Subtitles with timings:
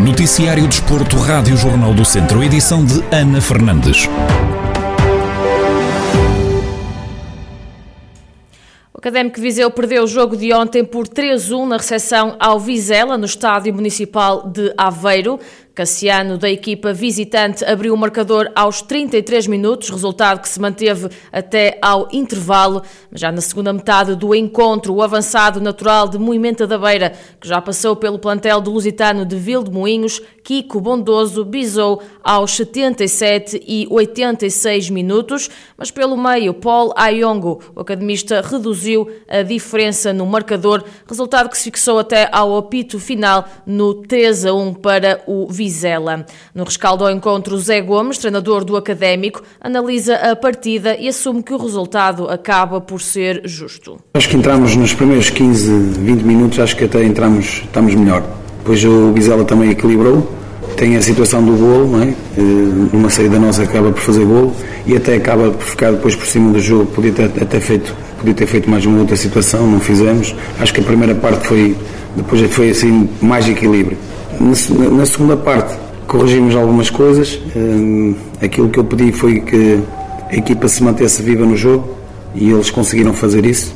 [0.00, 4.08] Noticiário Desporto, Rádio Jornal do Centro, edição de Ana Fernandes.
[8.94, 13.26] O Académico Viseu perdeu o jogo de ontem por 3-1 na recepção ao Vizela, no
[13.26, 15.38] Estádio Municipal de Aveiro.
[15.80, 21.78] Cassiano, da equipa visitante, abriu o marcador aos 33 minutos, resultado que se manteve até
[21.80, 22.82] ao intervalo.
[23.10, 27.48] Mas já na segunda metade do encontro, o avançado natural de Moimenta da Beira, que
[27.48, 29.40] já passou pelo plantel do Lusitano de
[29.70, 37.80] Moinhos, Kiko Bondoso, bisou aos 77 e 86 minutos, mas pelo meio, Paul Ayongo, o
[37.80, 43.94] academista, reduziu a diferença no marcador, resultado que se fixou até ao apito final no
[43.94, 46.26] 3 a 1 para o Vizela.
[46.52, 51.54] No rescaldo ao encontro, Zé Gomes, treinador do Académico, analisa a partida e assume que
[51.54, 54.00] o resultado acaba por ser justo.
[54.14, 58.24] Acho que entramos nos primeiros 15, 20 minutos, acho que até entramos, estamos melhor.
[58.58, 60.28] Depois o Vizela também equilibrou,
[60.76, 62.08] tem a situação do golo, não é?
[62.08, 62.42] Eh,
[62.92, 64.52] numa saída nossa acaba por fazer golo
[64.84, 68.34] e até acaba por ficar depois por cima do jogo, podia ter até feito, podia
[68.34, 70.34] ter feito mais uma outra situação, não fizemos.
[70.58, 71.76] Acho que a primeira parte foi,
[72.16, 73.96] depois foi assim mais equilíbrio.
[74.40, 77.38] Na, segunda parte, corrigimos algumas coisas.
[77.54, 79.78] Hum, aquilo que eu pedi foi que
[80.30, 81.94] a equipa se mantesse viva no jogo
[82.34, 83.74] e eles conseguiram fazer isso.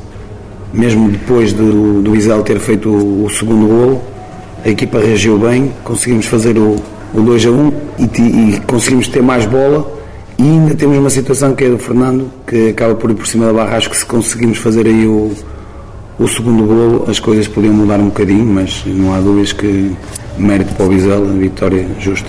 [0.73, 4.03] Mesmo depois do, do Isel ter feito o, o segundo golo,
[4.65, 6.77] a equipa reagiu bem, conseguimos fazer o,
[7.12, 8.05] o 2 a 1 e,
[8.55, 9.93] e, conseguimos ter mais bola.
[10.39, 13.47] E ainda temos uma situação que é do Fernando, que acaba por ir por cima
[13.47, 13.77] da barra.
[13.77, 15.31] Acho que se conseguimos fazer aí o,
[16.19, 19.95] o segundo golo, as coisas podiam mudar um bocadinho, mas não há dúvidas que
[20.39, 22.29] mérito para o Vizela, vitória justa.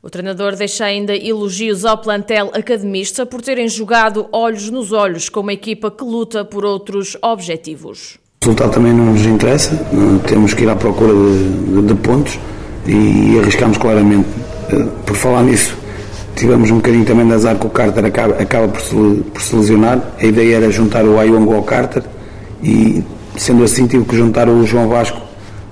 [0.00, 5.40] O treinador deixa ainda elogios ao plantel academista por terem jogado olhos nos olhos com
[5.40, 8.16] uma equipa que luta por outros objetivos.
[8.40, 9.76] O resultado também não nos interessa,
[10.26, 12.38] temos que ir à procura de, de, de pontos
[12.86, 14.28] e, e arriscamos claramente.
[14.70, 15.76] Eh, por falar nisso,
[16.36, 19.56] tivemos um bocadinho também de azar que o Carter acaba, acaba por, se, por se
[19.56, 20.00] lesionar.
[20.18, 22.04] A ideia era juntar o Ayongo ao Carter
[22.62, 23.02] e,
[23.36, 25.27] sendo assim, tive que juntar o João Vasco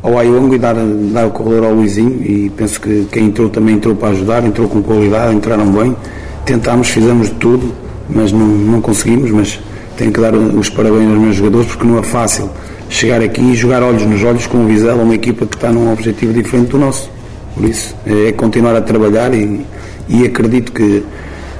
[0.06, 0.77] ao Ayongo e dar,
[1.12, 4.69] dar o corredor ao Luizinho e penso que quem entrou também entrou para ajudar, entrou
[4.69, 5.97] com qualidade, entraram bem,
[6.44, 7.75] tentámos, fizemos de tudo,
[8.09, 9.59] mas não, não conseguimos, mas
[9.97, 12.49] tenho que dar os parabéns aos meus jogadores porque não é fácil
[12.89, 15.93] chegar aqui e jogar olhos nos olhos com o Vizela, uma equipa que está num
[15.93, 17.11] objetivo diferente do nosso.
[17.56, 19.67] Por isso, é continuar a trabalhar e,
[20.09, 21.03] e acredito que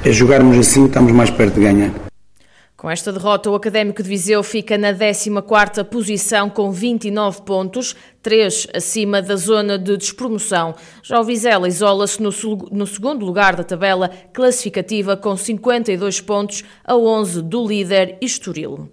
[0.05, 2.06] a jogarmos assim estamos mais perto de ganhar.
[2.87, 8.69] Com esta derrota, o Académico de Viseu fica na 14ª posição com 29 pontos, 3
[8.73, 10.73] acima da zona de despromoção.
[11.03, 12.31] Já o Vizela isola-se no,
[12.71, 18.89] no, segundo lugar da tabela classificativa com 52 pontos a 11 do líder Estoril.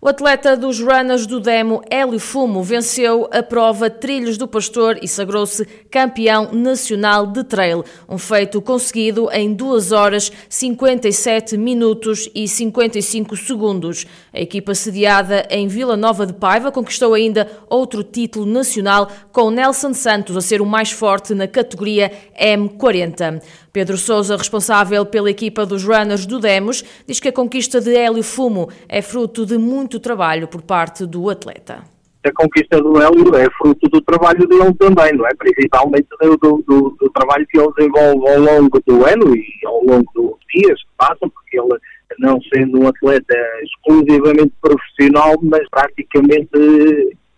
[0.00, 5.08] O atleta dos runners do Demo, Hélio Fumo, venceu a prova Trilhos do Pastor e
[5.08, 13.36] sagrou-se campeão nacional de trail, um feito conseguido em 2 horas 57 minutos e 55
[13.36, 14.06] segundos.
[14.32, 19.92] A equipa sediada em Vila Nova de Paiva conquistou ainda outro título nacional, com Nelson
[19.94, 23.42] Santos a ser o mais forte na categoria M40.
[23.78, 28.24] Pedro Sousa, responsável pela equipa dos runners do Demos, diz que a conquista de Hélio
[28.24, 31.84] Fumo é fruto de muito trabalho por parte do atleta.
[32.26, 35.30] A conquista do Hélio é fruto do trabalho dele também, não é?
[35.38, 40.10] Principalmente do, do, do trabalho que ele desenvolve ao longo do ano e ao longo
[40.12, 41.78] dos dias que passam, porque ele,
[42.18, 46.50] não sendo um atleta exclusivamente profissional, mas praticamente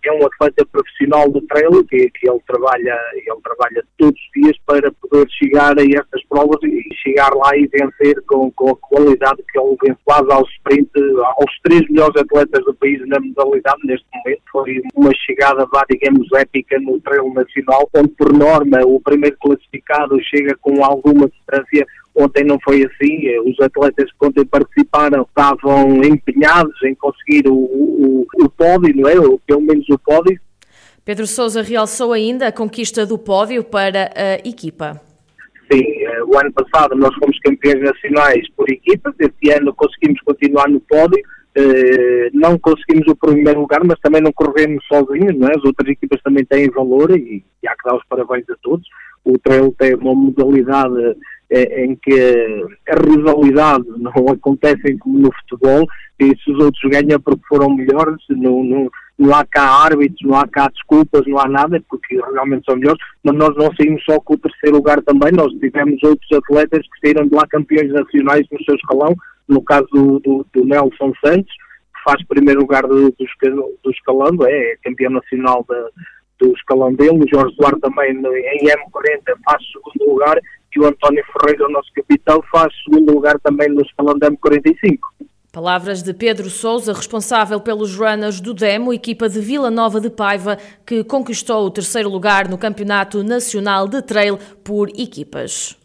[0.08, 4.56] é um atleta profissional de trail que, que ele trabalha ele trabalha todos os dias
[4.66, 9.42] para poder chegar a estas provas e chegar lá e vencer com, com a qualidade
[9.50, 10.90] que ele vence quase ao sprint
[11.36, 16.28] aos três melhores atletas do país na modalidade neste momento foi uma chegada vá digamos
[16.34, 22.44] épica no trail nacional onde por norma o primeiro classificado chega com alguma distância Ontem
[22.44, 28.48] não foi assim, os atletas que ontem participaram estavam empenhados em conseguir o, o, o
[28.50, 29.14] pódio, não é?
[29.46, 30.38] Pelo menos o pódio.
[31.04, 35.00] Pedro Sousa realçou ainda a conquista do pódio para a equipa.
[35.72, 40.68] Sim, eh, o ano passado nós fomos campeões nacionais por equipas, este ano conseguimos continuar
[40.68, 41.22] no pódio,
[41.54, 45.52] eh, não conseguimos o primeiro lugar, mas também não corremos sozinhos, não é?
[45.56, 48.86] as outras equipas também têm valor e, e há que dar os parabéns a todos.
[49.24, 51.14] O trail tem uma modalidade
[51.50, 52.14] é, em que
[52.88, 55.86] a rivalidade não acontece como no futebol,
[56.18, 60.34] e se os outros ganham porque foram melhores, não, não, não há cá árbitros, não
[60.38, 64.18] há cá desculpas, não há nada, porque realmente são melhores, mas nós não saímos só
[64.18, 68.46] com o terceiro lugar também, nós tivemos outros atletas que saíram de lá campeões nacionais
[68.50, 69.14] no seu escalão,
[69.46, 74.30] no caso do, do, do Nelson Santos, que faz primeiro lugar do, do, do escalão,
[74.46, 75.88] é campeão nacional da
[76.40, 80.40] do escalão dele, o Jorge Duarte também em M40 faz segundo lugar
[80.74, 84.98] e o António Ferreira, o nosso capitão, faz segundo lugar também no escalão da M45.
[85.52, 90.56] Palavras de Pedro Souza, responsável pelos runners do Demo, equipa de Vila Nova de Paiva,
[90.86, 95.79] que conquistou o terceiro lugar no Campeonato Nacional de Trail por equipas.